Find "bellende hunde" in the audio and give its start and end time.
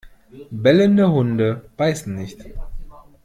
0.49-1.69